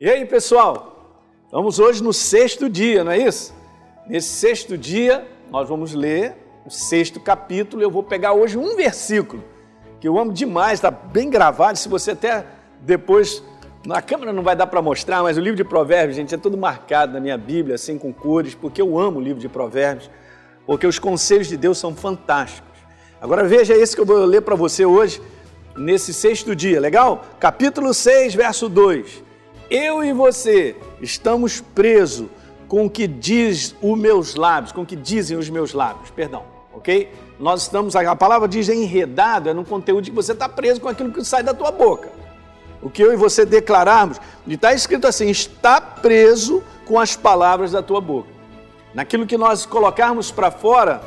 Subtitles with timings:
[0.00, 1.12] E aí, pessoal?
[1.50, 3.52] Vamos hoje no sexto dia, não é isso?
[4.06, 7.82] Nesse sexto dia, nós vamos ler o sexto capítulo.
[7.82, 9.42] Eu vou pegar hoje um versículo
[10.00, 11.76] que eu amo demais, está bem gravado.
[11.76, 12.46] Se você até
[12.80, 13.42] depois,
[13.84, 16.56] na câmera não vai dar para mostrar, mas o livro de Provérbios, gente, é tudo
[16.56, 20.08] marcado na minha Bíblia, assim com cores, porque eu amo o livro de Provérbios,
[20.64, 22.78] porque os conselhos de Deus são fantásticos.
[23.20, 25.20] Agora veja esse que eu vou ler para você hoje,
[25.76, 27.24] nesse sexto dia, legal?
[27.40, 29.26] Capítulo 6, verso 2
[29.70, 32.28] eu e você estamos presos
[32.66, 36.44] com o que diz os meus lábios, com o que dizem os meus lábios, perdão,
[36.72, 37.10] ok?
[37.38, 41.12] Nós estamos, a palavra diz enredado, é no conteúdo que você está preso com aquilo
[41.12, 42.10] que sai da tua boca.
[42.82, 47.82] O que eu e você declararmos, está escrito assim, está preso com as palavras da
[47.82, 48.28] tua boca.
[48.94, 51.02] Naquilo que nós colocarmos para fora,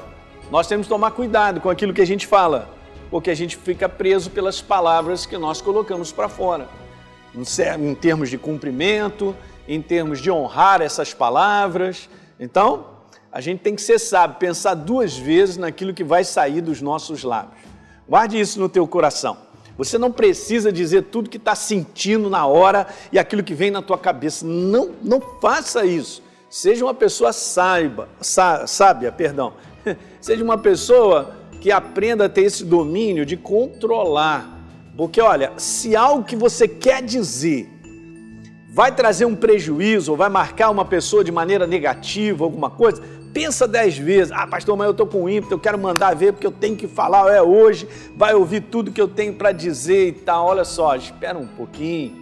[0.50, 2.70] nós temos que tomar cuidado com aquilo que a gente fala,
[3.10, 6.68] porque a gente fica preso pelas palavras que nós colocamos para fora
[7.35, 9.35] em termos de cumprimento,
[9.67, 12.09] em termos de honrar essas palavras.
[12.40, 12.88] Então,
[13.32, 17.23] a gente tem que ser sábio, pensar duas vezes naquilo que vai sair dos nossos
[17.23, 17.62] lábios.
[18.07, 19.38] Guarde isso no teu coração.
[19.77, 23.82] Você não precisa dizer tudo que está sentindo na hora e aquilo que vem na
[23.82, 24.45] tua cabeça.
[24.45, 26.21] Não, não faça isso.
[26.49, 29.54] Seja uma pessoa saiba, sá, sábia, perdão.
[30.20, 34.60] Seja uma pessoa que aprenda a ter esse domínio de controlar
[34.96, 37.70] porque olha, se algo que você quer dizer
[38.70, 43.02] vai trazer um prejuízo ou vai marcar uma pessoa de maneira negativa, alguma coisa,
[43.34, 44.32] pensa dez vezes.
[44.32, 46.88] Ah, pastor, mas eu estou com ímpeto, eu quero mandar ver porque eu tenho que
[46.88, 50.48] falar, é hoje, vai ouvir tudo que eu tenho para dizer e tal.
[50.48, 52.22] Olha só, espera um pouquinho.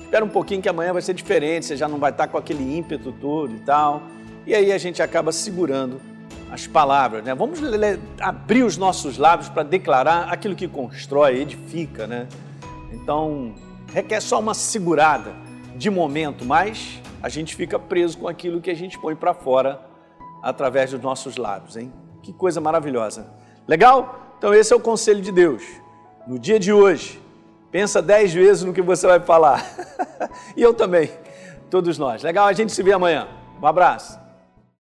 [0.00, 2.76] Espera um pouquinho que amanhã vai ser diferente, você já não vai estar com aquele
[2.76, 4.02] ímpeto todo e tal.
[4.44, 6.00] E aí a gente acaba segurando
[6.50, 7.34] as palavras, né?
[7.34, 7.60] Vamos
[8.20, 12.26] abrir os nossos lábios para declarar aquilo que constrói, edifica, né?
[12.92, 13.54] Então,
[13.92, 15.32] requer só uma segurada
[15.76, 19.80] de momento, mas a gente fica preso com aquilo que a gente põe para fora
[20.42, 21.92] através dos nossos lábios, hein?
[22.22, 23.26] Que coisa maravilhosa.
[23.68, 24.34] Legal?
[24.38, 25.62] Então esse é o conselho de Deus.
[26.26, 27.20] No dia de hoje,
[27.70, 29.64] pensa dez vezes no que você vai falar.
[30.56, 31.10] e eu também,
[31.70, 32.22] todos nós.
[32.22, 32.46] Legal?
[32.46, 33.28] A gente se vê amanhã.
[33.62, 34.18] Um abraço.